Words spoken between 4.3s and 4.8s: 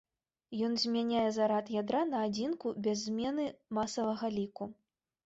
ліку.